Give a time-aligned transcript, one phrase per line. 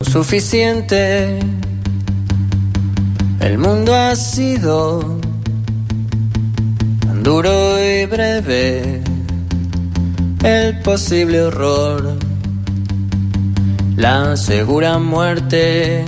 [0.00, 1.40] Suficiente.
[3.40, 5.18] El mundo ha sido
[7.00, 7.50] tan duro
[7.82, 9.02] y breve.
[10.44, 12.16] El posible horror.
[13.96, 16.04] La segura muerte.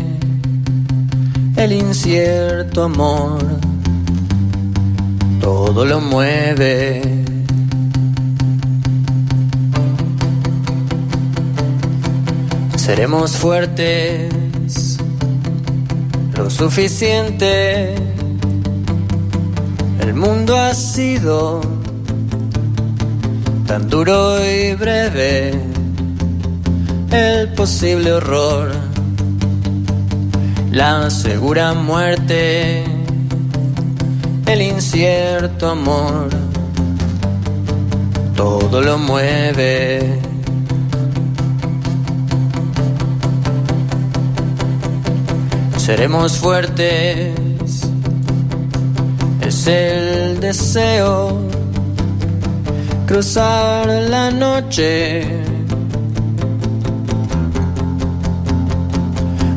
[1.56, 3.42] El incierto amor.
[5.40, 7.19] Todo lo mueve.
[12.90, 14.98] Seremos fuertes
[16.36, 17.94] lo suficiente.
[20.00, 21.60] El mundo ha sido
[23.68, 25.52] tan duro y breve.
[27.12, 28.72] El posible horror,
[30.72, 32.82] la segura muerte,
[34.46, 36.28] el incierto amor,
[38.34, 40.29] todo lo mueve.
[45.90, 47.34] Seremos fuertes,
[49.40, 51.36] es el deseo,
[53.08, 55.24] cruzar la noche.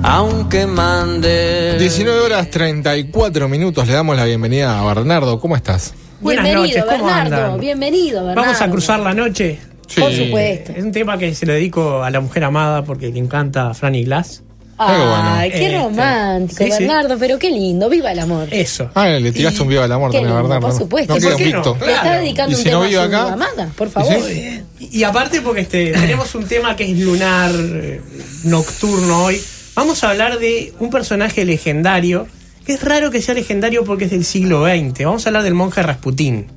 [0.02, 1.78] Aunque mande.
[1.78, 5.40] 19 horas 34 minutos, le damos la bienvenida a Bernardo.
[5.40, 5.94] ¿Cómo estás?
[6.20, 7.46] Buenas bienvenido, noches, ¿cómo Bernardo.
[7.46, 7.60] andan?
[7.60, 8.42] Bienvenido, Bernardo.
[8.42, 9.60] Vamos a cruzar la noche.
[10.00, 10.72] Por supuesto.
[10.72, 13.74] Es un tema que se lo dedico a la mujer amada porque le encanta a
[13.76, 14.42] Franny Glass.
[14.78, 16.78] Ay, Qué qué Este, romántico, sí, sí.
[16.80, 17.90] Bernardo, pero qué lindo.
[17.90, 18.48] Viva el amor.
[18.52, 18.90] Eso.
[18.96, 20.68] Ah, le tiraste un vivo al amor Qué también lindo, Bernardo.
[20.70, 21.14] por supuesto.
[21.14, 21.50] No ¿Y queda por qué no?
[21.50, 21.78] invicto.
[21.86, 22.22] Le está Claro.
[22.22, 23.34] dedicando ¿Y un si no tema vive a su acá?
[23.34, 24.14] amada, por favor.
[24.32, 28.02] Y, y aparte porque este, tenemos un tema que es lunar, eh,
[28.46, 29.42] nocturno hoy.
[29.76, 32.28] Vamos a hablar de un personaje legendario.
[32.66, 35.06] que Es raro que sea legendario porque es del siglo XX.
[35.06, 36.48] Vamos a hablar del monje Rasputín.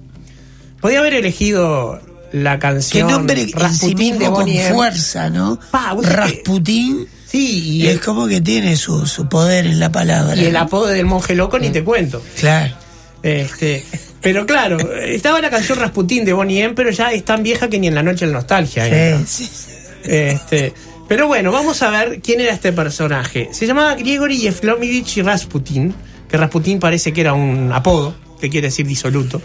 [0.81, 2.01] Podía haber elegido
[2.33, 5.59] la Que canción nombre en sí Rasputín de mismo con fuerza, ¿no?
[5.71, 9.79] Pa, vos sabés que- Rasputín Sí, y es como que tiene su, su poder en
[9.79, 10.35] la palabra.
[10.37, 12.23] y el apodo del monje loco ni te cuento.
[12.41, 12.75] Claro.
[13.23, 13.85] Este,
[14.23, 17.79] pero claro, estaba la canción Rasputín de Bonnie M, pero ya es tan vieja que
[17.79, 18.87] ni en la noche la nostalgia.
[18.87, 19.27] entra.
[19.27, 19.73] Sí, sí, sí.
[20.05, 20.73] Este,
[21.09, 23.51] pero bueno, vamos a ver quién era este personaje.
[23.53, 25.95] Se llamaba Grigory Yeflomovich Rasputin,
[26.31, 29.43] que Rasputin parece que era un apodo, que quiere decir disoluto.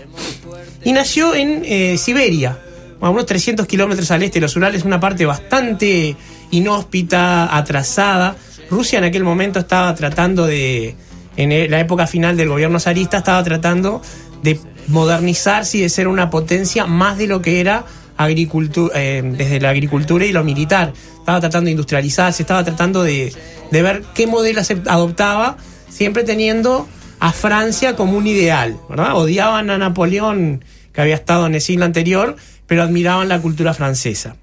[0.86, 2.58] Y nació en eh, Siberia,
[3.02, 6.16] a unos 300 kilómetros al este de los Urales, una parte bastante
[6.52, 8.36] inhóspita, atrasada.
[8.70, 10.96] Rusia en aquel momento estaba tratando de,
[11.38, 14.02] en la época final del gobierno zarista, estaba tratando
[14.44, 17.86] de modernizarse y de ser una potencia más de lo que era
[18.18, 20.94] agricultura, desde la agricultura y lo militar.
[21.20, 23.34] Estaba tratando de industrializarse, estaba tratando de,
[23.72, 25.58] de ver qué modelo se adoptaba,
[25.90, 26.88] siempre teniendo
[27.20, 29.16] a Francia como un ideal, ¿verdad?
[29.16, 32.36] Odiaban a Napoleón, que había estado en el siglo anterior,
[32.66, 34.36] pero admiraban la cultura francesa.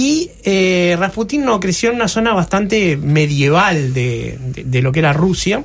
[0.00, 5.64] Y eh, Rasputín no creció en una zona bastante medieval de, lo que era Rusia,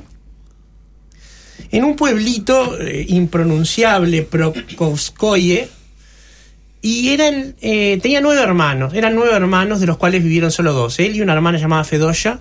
[1.70, 5.68] en un pueblito eh, impronunciable, Prokofskoye,
[6.82, 11.14] y eh, tenía nueve hermanos, eran nueve hermanos de los cuales vivieron solo dos, él
[11.14, 12.40] y una hermana llamada Fedoya,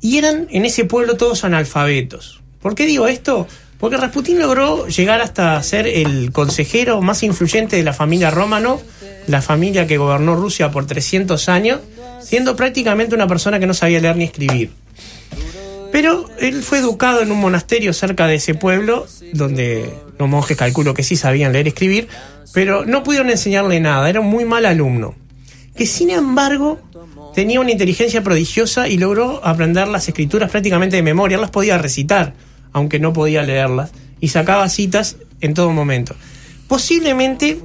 [0.00, 2.42] y eran en ese pueblo todos analfabetos.
[2.62, 3.48] ¿Por qué digo esto?
[3.78, 8.82] Porque Rasputín logró llegar hasta ser el consejero más influyente de la familia Romanov,
[9.28, 11.80] la familia que gobernó Rusia por 300 años,
[12.20, 14.70] siendo prácticamente una persona que no sabía leer ni escribir.
[15.92, 20.94] Pero él fue educado en un monasterio cerca de ese pueblo, donde los monjes calculo
[20.94, 22.08] que sí sabían leer y escribir,
[22.52, 25.14] pero no pudieron enseñarle nada, era un muy mal alumno.
[25.76, 26.80] Que sin embargo
[27.34, 32.34] tenía una inteligencia prodigiosa y logró aprender las escrituras prácticamente de memoria, las podía recitar,
[32.72, 33.90] aunque no podía leerlas,
[34.20, 36.14] y sacaba citas en todo momento.
[36.66, 37.58] Posiblemente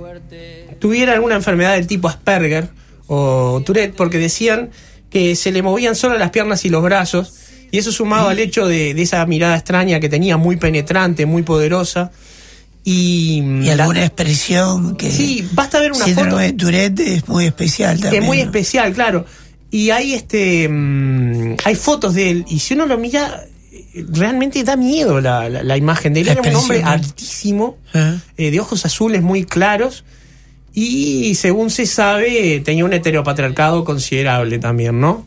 [0.79, 2.69] tuviera alguna enfermedad del tipo Asperger
[3.07, 4.69] o Tourette, porque decían
[5.09, 7.33] que se le movían solo las piernas y los brazos,
[7.71, 11.43] y eso sumado al hecho de, de esa mirada extraña que tenía, muy penetrante, muy
[11.43, 12.11] poderosa.
[12.85, 15.09] Y, Y la- alguna expresión que.
[15.11, 18.23] Sí, basta ver una foto de Tourette es muy especial también.
[18.23, 18.43] es muy ¿no?
[18.43, 19.25] especial, claro.
[19.71, 23.45] Y hay este mm, hay fotos de él, y si uno lo mira,
[24.09, 26.27] realmente da miedo la, la- la imagen de él.
[26.29, 28.15] Era un hombre altísimo, Ah.
[28.37, 30.03] eh, de ojos azules muy claros,
[30.73, 35.25] y según se sabe, tenía un heteropatriarcado considerable también, ¿no?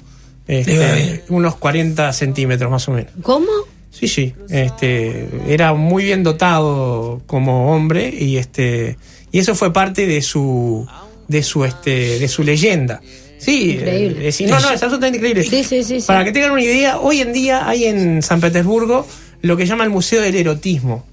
[0.49, 3.13] Este, unos 40 centímetros más o menos.
[3.23, 3.47] ¿Cómo?
[3.91, 4.35] Sí, sí.
[4.49, 8.99] Este, era muy bien dotado como hombre y este
[9.33, 10.87] y eso fue parte de su
[11.29, 13.01] de su este de su leyenda.
[13.39, 14.29] Sí, Increíble.
[14.29, 15.45] eh, sí, no, no, es absolutamente increíble.
[15.45, 16.07] Sí, sí, sí, sí.
[16.07, 19.07] Para que tengan una idea, hoy en día hay en San Petersburgo
[19.43, 21.05] lo que llama el Museo del Erotismo.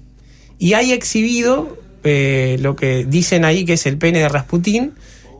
[0.58, 4.92] Y hay exhibido eh, lo que dicen ahí que es el pene de Rasputín,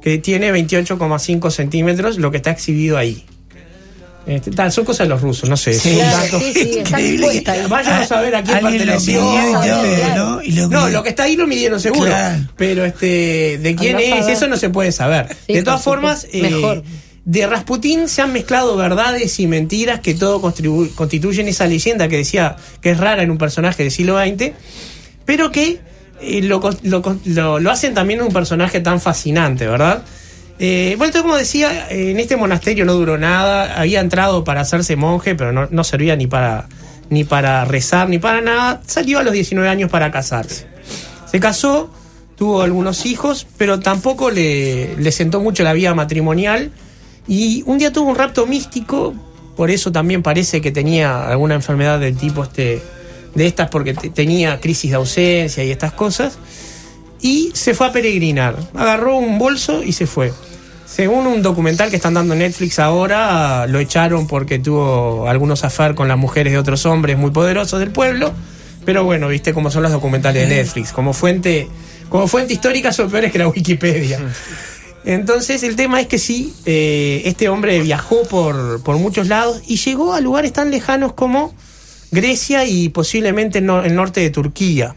[0.03, 3.25] que tiene 28,5 centímetros, lo que está exhibido ahí.
[4.27, 5.75] Este, tal, son cosas de los rusos, no sé.
[5.75, 5.97] Sí.
[5.97, 7.45] Claro, sí, sí, está Increíble.
[7.69, 9.21] Vayamos a ver a quién Alguien lo perteneció.
[9.23, 10.25] midió y Claro, todo, claro.
[10.37, 10.43] ¿no?
[10.43, 12.07] Y lo No, lo que está ahí lo midieron seguro.
[12.07, 12.43] Claro.
[12.57, 14.33] Pero este, de quién Andá a es, saber.
[14.37, 15.29] eso no se puede saber.
[15.47, 16.83] Sí, de todas formas, eh, Mejor.
[17.27, 22.57] de Rasputín se han mezclado verdades y mentiras que todo constituyen esa leyenda que decía
[22.81, 24.53] que es rara en un personaje del siglo XX,
[25.27, 25.81] pero que
[26.23, 30.03] lo, lo lo- hacen también un personaje tan fascinante, ¿verdad?
[30.59, 34.95] Eh, bueno, entonces, como decía, en este monasterio no duró nada, había entrado para hacerse
[34.97, 36.69] monje, pero no, no servía ni para,
[37.11, 38.81] ni para rezar, ni para nada.
[38.87, 40.67] Salió a los 19 años para casarse.
[41.31, 41.91] Se casó,
[42.37, 46.71] tuvo algunos hijos, pero tampoco le, le sentó mucho la vida matrimonial.
[47.27, 49.13] Y un día tuvo un rapto místico,
[49.57, 52.81] por eso también parece que tenía alguna enfermedad del tipo este,
[53.35, 56.39] de estas, porque te- tenía crisis de ausencia y estas cosas.
[57.21, 58.57] Y se fue a peregrinar.
[58.75, 60.33] Agarró un bolso y se fue.
[60.87, 66.07] Según un documental que están dando Netflix ahora, lo echaron porque tuvo algunos affair con
[66.07, 68.33] las mujeres de otros hombres muy poderosos del pueblo.
[68.85, 70.93] Pero bueno, viste cómo son los documentales de Netflix.
[70.93, 71.69] Como fuente,
[72.11, 74.21] como fuente histórica son peores que la Wikipedia.
[75.07, 79.77] Entonces el tema es que sí, eh, este hombre viajó por, por muchos lados y
[79.77, 81.55] llegó a lugares tan lejanos como
[82.15, 84.97] Grecia y posiblemente el, nor- el norte de Turquía.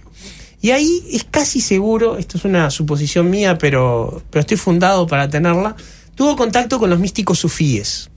[0.62, 5.30] Y ahí es casi seguro, esto es una suposición mía, pero, pero estoy fundado para
[5.30, 5.76] tenerla,
[6.16, 8.10] tuvo contacto con los místicos sufíes.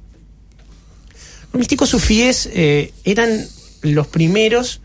[1.52, 3.44] Los místicos sufíes eh, eran
[3.82, 4.80] los primeros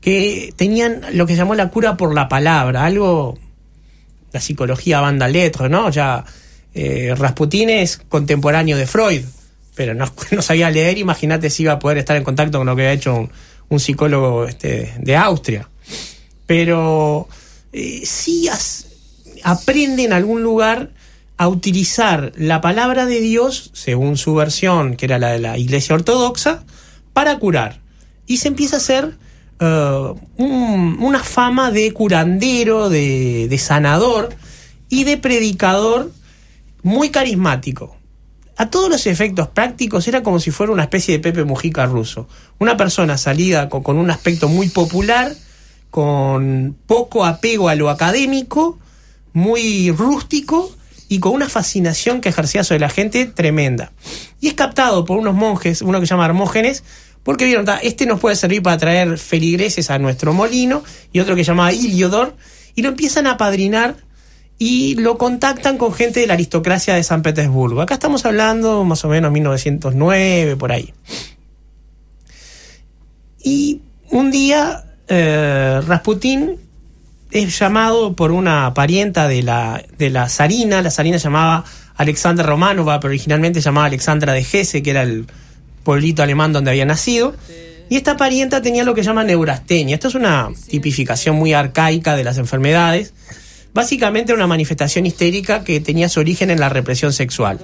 [0.00, 3.38] que tenían lo que se llamó la cura por la palabra, algo,
[4.32, 5.90] la psicología banda letra, ¿no?
[5.90, 6.24] Ya
[6.74, 9.22] eh, Rasputín es contemporáneo de Freud,
[9.74, 12.76] pero no, no sabía leer, imagínate si iba a poder estar en contacto con lo
[12.76, 13.30] que había hecho un,
[13.68, 15.68] un psicólogo este, de Austria.
[16.46, 17.28] Pero
[17.72, 18.48] eh, sí
[19.42, 20.90] aprende en algún lugar
[21.36, 25.94] a utilizar la palabra de Dios, según su versión, que era la de la Iglesia
[25.94, 26.64] Ortodoxa,
[27.12, 27.80] para curar.
[28.26, 29.16] Y se empieza a hacer
[29.60, 34.30] eh, un- una fama de curandero, de, de sanador
[34.88, 36.12] y de predicador
[36.82, 37.96] muy carismático.
[38.56, 42.28] A todos los efectos prácticos era como si fuera una especie de Pepe Mujica ruso.
[42.58, 45.34] Una persona salida con, un aspecto muy popular,
[45.90, 48.78] con poco apego a lo académico,
[49.32, 50.70] muy rústico
[51.08, 53.92] y con una fascinación que ejercía sobre la gente tremenda.
[54.40, 56.84] Y es captado por unos monjes, uno que se llama Hermógenes,
[57.24, 61.34] porque vieron, "Ta, este nos puede servir para traer feligreses a nuestro molino, y otro
[61.34, 62.36] que se llama Iliodor,
[62.76, 63.96] y lo empiezan a padrinar
[64.58, 67.80] y lo contactan con gente de la aristocracia de San Petersburgo.
[67.80, 70.92] Acá estamos hablando más o menos 1909, por ahí.
[73.42, 76.56] Y un día eh, Rasputín
[77.30, 81.64] es llamado por una parienta de la, de la zarina, la zarina se llamaba
[81.96, 85.26] Alexandra Romanova, pero originalmente se llamaba Alexandra de Hesse, que era el
[85.82, 87.34] pueblito alemán donde había nacido.
[87.90, 89.94] Y esta parienta tenía lo que se llama neurastenia.
[89.94, 93.12] Esto es una tipificación muy arcaica de las enfermedades.
[93.74, 97.58] Básicamente una manifestación histérica que tenía su origen en la represión sexual.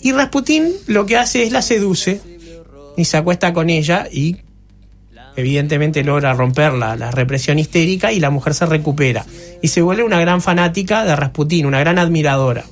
[0.00, 2.20] Y Rasputín lo que hace es la seduce
[2.96, 4.38] y se acuesta con ella y
[5.36, 9.24] evidentemente logra romper la, la represión histérica y la mujer se recupera.
[9.60, 12.64] Y se vuelve una gran fanática de Rasputín, una gran admiradora.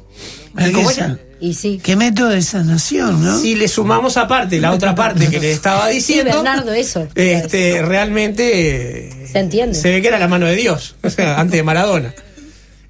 [0.59, 1.19] Y Esa-
[1.55, 1.81] sí.
[1.83, 3.39] Qué método de sanación, ¿no?
[3.39, 7.07] si le sumamos aparte la otra parte que le estaba Sí, diciendo, Bernardo, eso.
[7.15, 9.75] este, realmente Se entiende.
[9.75, 12.15] se ve que era la mano de Dios, o sea, antes de Maradona.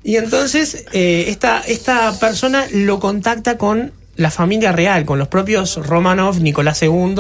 [0.02, 5.76] Y entonces eh, esta, esta persona lo contacta con la familia real, con los propios
[5.76, 7.14] Romanov, Nicolás II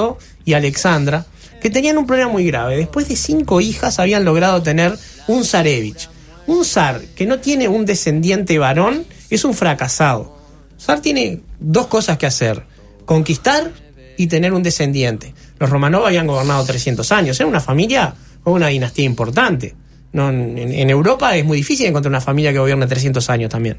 [0.44, 1.26] y Alexandra,
[1.60, 2.76] que tenían un problema muy grave.
[2.76, 4.96] Después de cinco hijas habían logrado tener
[5.28, 6.08] un zarevich.
[6.46, 10.36] Un zar que no tiene un descendiente varón es un fracasado.
[10.78, 12.62] Zar tiene dos cosas que hacer,
[13.04, 13.70] conquistar
[14.16, 15.34] y tener un descendiente.
[15.58, 19.74] Los Romanov habían gobernado 300 años, era una familia con una dinastía importante.
[20.12, 23.78] En Europa es muy difícil encontrar una familia que gobierne 300 años también.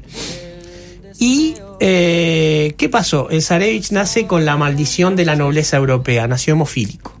[1.18, 3.28] ¿Y eh, qué pasó?
[3.30, 7.20] El Zarevich nace con la maldición de la nobleza europea, nació hemofílico.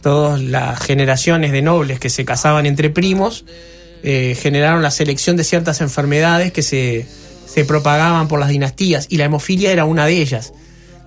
[0.00, 3.44] Todas las generaciones de nobles que se casaban entre primos
[4.02, 7.06] eh, generaron la selección de ciertas enfermedades que se,
[7.48, 10.52] se propagaban por las dinastías y la hemofilia era una de ellas.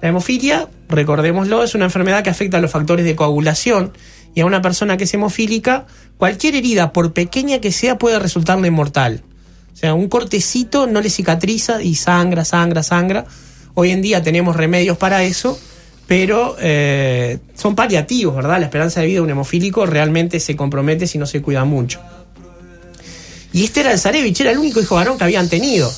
[0.02, 3.94] La hemofilia, recordémoslo, es una enfermedad que afecta a los factores de coagulación
[4.34, 5.86] y a una persona que es hemofílica,
[6.18, 9.22] cualquier herida, por pequeña que sea, puede resultarle mortal.
[9.72, 13.26] O sea, un cortecito no le cicatriza y sangra, sangra, sangra.
[13.76, 15.60] Hoy en día tenemos remedios para eso,
[16.08, 18.60] pero eh, son paliativos, ¿verdad?
[18.60, 22.02] La esperanza de vida de un hemofílico realmente se compromete si no se cuida mucho.
[23.54, 25.92] Y este era el Zarevich, era el único hijo varón que habían tenido.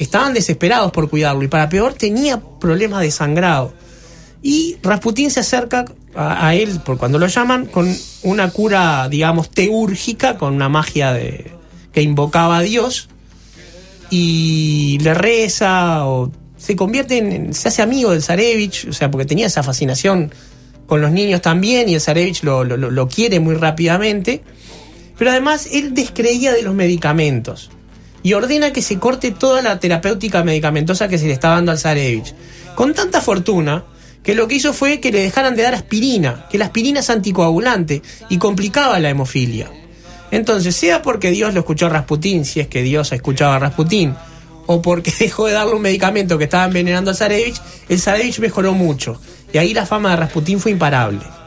[0.00, 3.74] Estaban desesperados por cuidarlo y para peor tenía problemas de sangrado.
[4.42, 10.38] Y Rasputín se acerca a, él, por cuando lo llaman, con una cura, digamos, teúrgica,
[10.38, 11.52] con una magia de,
[11.92, 13.10] que invocaba a Dios,
[14.08, 19.26] y le reza, o se convierte en, se hace amigo del Zarevich, o sea, porque
[19.26, 20.32] tenía esa fascinación
[20.86, 24.42] con los niños también, y el Zarevich lo- lo quiere muy rápidamente.
[25.18, 27.70] Pero además él descreía de los medicamentos
[28.22, 31.78] y ordena que se corte toda la terapéutica medicamentosa que se le estaba dando al
[31.78, 32.34] Zarevich.
[32.74, 33.84] Con tanta fortuna
[34.22, 37.10] que lo que hizo fue que le dejaran de dar aspirina, que la aspirina es
[37.10, 39.70] anticoagulante y complicaba la hemofilia.
[40.30, 44.14] Entonces, sea porque Dios lo escuchó a Rasputín, si es que Dios escuchaba a Rasputín,
[44.66, 48.74] o porque dejó de darle un medicamento que estaba envenenando al Zarevich, el Zarevich mejoró
[48.74, 49.20] mucho.
[49.52, 51.39] Y ahí la fama de Rasputín fue imparable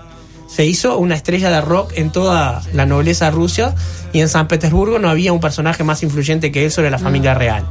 [0.53, 3.73] se hizo una estrella de rock en toda la nobleza rusa
[4.11, 7.33] y en San Petersburgo no había un personaje más influyente que él sobre la familia
[7.33, 7.65] real.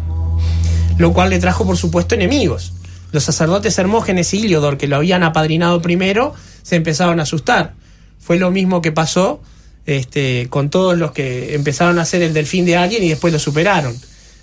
[0.99, 2.73] Lo cual le trajo, por supuesto, enemigos.
[3.13, 6.35] Los sacerdotes Hermógenes y Iliodor, que lo habían apadrinado primero,
[6.65, 7.75] se empezaron a asustar.
[8.19, 9.41] Fue lo mismo que pasó
[9.87, 13.39] este, con todos los que empezaron a hacer el delfín de alguien y después lo
[13.39, 13.97] superaron.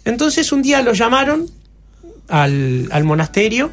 [0.05, 1.45] Entonces un día lo llamaron
[2.29, 3.69] al, al monasterio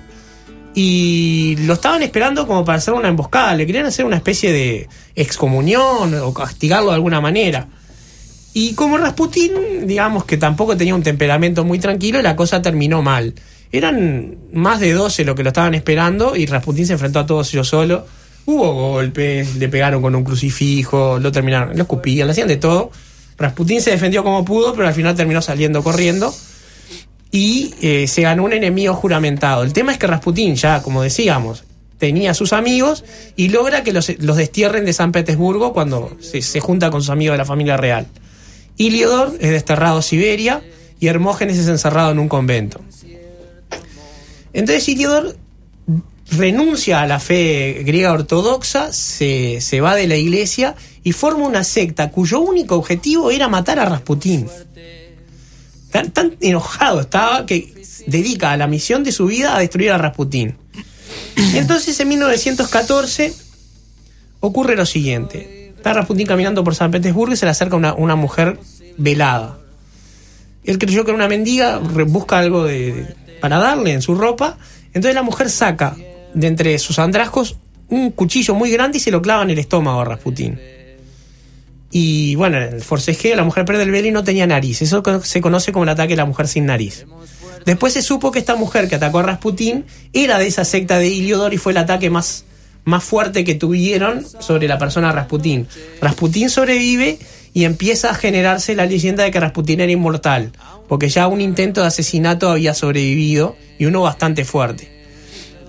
[0.78, 4.86] y lo estaban esperando como para hacer una emboscada, le querían hacer una especie de
[5.14, 7.66] excomunión o castigarlo de alguna manera.
[8.52, 13.32] Y como Rasputín, digamos que tampoco tenía un temperamento muy tranquilo, la cosa terminó mal.
[13.72, 17.54] Eran más de 12 lo que lo estaban esperando y Rasputín se enfrentó a todos
[17.54, 18.06] ellos solo.
[18.44, 22.90] Hubo golpes, le pegaron con un crucifijo, lo terminaron, lo escupían, le hacían de todo.
[23.38, 26.34] Rasputín se defendió como pudo, pero al final terminó saliendo corriendo
[27.36, 29.62] y eh, se ganó un enemigo juramentado.
[29.62, 31.64] El tema es que Rasputín ya, como decíamos,
[31.98, 33.04] tenía a sus amigos
[33.36, 37.34] y logra que los, destierren de San Petersburgo cuando se, se junta con sus amigos
[37.34, 38.06] de la familia real.
[38.78, 40.62] Iliodor es desterrado a Siberia
[40.98, 42.80] y Hermógenes es encerrado en un convento.
[44.54, 45.36] Entonces Iliodor
[46.30, 50.74] renuncia a la fe griega ortodoxa, se, se va de la iglesia
[51.04, 54.48] y forma una secta cuyo único objetivo era matar a Rasputín.
[56.12, 57.72] Tan, enojado estaba que
[58.06, 60.56] dedica a la misión de su vida a destruir a Rasputín.
[61.54, 63.34] Entonces en 1914
[64.40, 65.72] ocurre lo siguiente.
[65.76, 68.58] Está Rasputín caminando por San Petersburgo y se le acerca una, mujer
[68.96, 69.58] velada.
[70.64, 72.66] Él creyó que era una mendiga, busca algo
[73.40, 74.58] para darle en su ropa.
[74.88, 75.96] Entonces la mujer saca
[76.34, 77.56] de entre sus andrajos
[77.88, 80.58] un cuchillo muy grande y se lo clava en el estómago a Rasputín.
[81.90, 84.82] Y bueno, en el forcejeo la mujer pierde el velo y no tenía nariz.
[84.82, 87.06] Eso se conoce como el ataque de la mujer sin nariz.
[87.64, 91.08] Después se supo que esta mujer que atacó a Rasputín era de esa secta de
[91.08, 92.44] Iliodor y fue el ataque más,
[92.84, 95.66] más fuerte que tuvieron sobre la persona Rasputín.
[96.00, 97.18] Rasputín sobrevive
[97.52, 100.52] y empieza a generarse la leyenda de que Rasputín era inmortal,
[100.88, 104.92] porque ya un intento de asesinato había sobrevivido y uno bastante fuerte.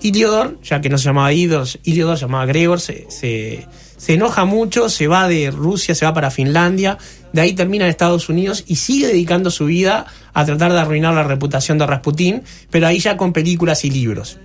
[0.02, 3.66] Iliodor, ya que no se llamaba Iliodor, Iliodor se llamaba Gregor, se,
[3.98, 6.96] se enoja mucho, se va de Rusia, se va para Finlandia,
[7.32, 11.14] de ahí termina en Estados Unidos y sigue dedicando su vida a tratar de arruinar
[11.14, 14.38] la reputación de Rasputín, pero ahí ya con películas y libros.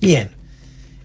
[0.00, 0.30] Bien,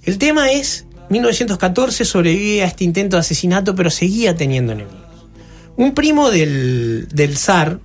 [0.03, 4.97] el tema es, 1914 sobrevive a este intento de asesinato, pero seguía teniendo enemigos.
[5.75, 7.79] Un primo del, del zar,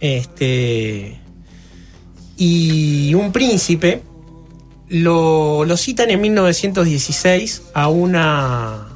[0.00, 1.18] este,
[2.36, 4.02] y un príncipe
[4.88, 8.88] lo, lo citan en 1916 a una,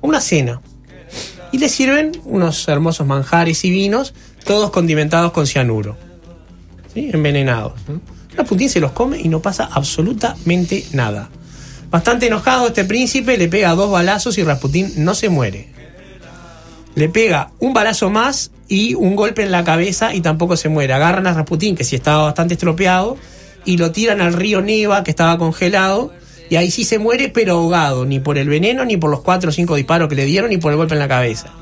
[0.00, 0.60] una cena
[1.52, 4.12] y le sirven unos hermosos manjares y vinos,
[4.44, 5.96] todos condimentados con cianuro,
[6.92, 7.10] ¿sí?
[7.12, 7.74] envenenados.
[8.36, 11.30] Rasputín se los come y no pasa absolutamente nada.
[11.90, 15.68] Bastante enojado este príncipe le pega dos balazos y Rasputín no se muere.
[16.96, 20.92] Le pega un balazo más y un golpe en la cabeza y tampoco se muere.
[20.92, 23.16] Agarran a Rasputín, que sí estaba bastante estropeado,
[23.64, 26.12] y lo tiran al río Neva, que estaba congelado,
[26.50, 29.50] y ahí sí se muere, pero ahogado, ni por el veneno, ni por los cuatro
[29.50, 31.52] o cinco disparos que le dieron, ni por el golpe en la cabeza.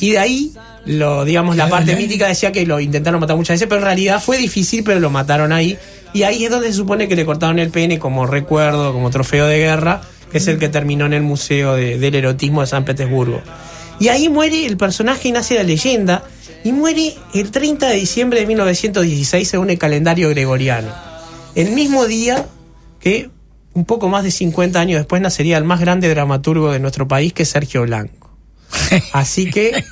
[0.00, 0.52] Y de ahí,
[0.86, 4.22] lo, digamos, la parte mítica decía que lo intentaron matar muchas veces, pero en realidad
[4.22, 5.76] fue difícil, pero lo mataron ahí.
[6.14, 9.46] Y ahí es donde se supone que le cortaron el pene como recuerdo, como trofeo
[9.46, 10.00] de guerra,
[10.30, 13.40] que es el que terminó en el Museo de- del Erotismo de San Petersburgo.
[14.00, 16.24] Y ahí muere el personaje y nace la leyenda,
[16.64, 20.88] y muere el 30 de diciembre de 1916 según el calendario gregoriano.
[21.54, 22.46] El mismo día
[23.00, 23.30] que,
[23.74, 27.32] un poco más de 50 años después, nacería el más grande dramaturgo de nuestro país,
[27.32, 28.30] que es Sergio Blanco.
[29.12, 29.84] Así que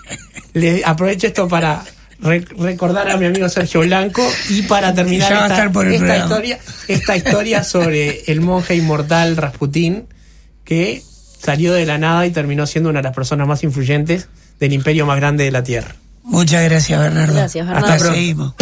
[0.55, 1.85] le aprovecho esto para
[2.21, 8.23] re- recordar a mi amigo Sergio Blanco y para terminar esta, historia, esta historia sobre
[8.27, 10.07] el monje inmortal Rasputín
[10.65, 11.03] que
[11.39, 15.05] salió de la nada y terminó siendo una de las personas más influyentes del imperio
[15.07, 15.97] más grande de la Tierra.
[16.23, 17.35] Muchas gracias, Bernardo.
[17.35, 17.87] Gracias, Bernardo.
[17.87, 18.19] Hasta Hasta pronto.
[18.21, 18.55] seguimos.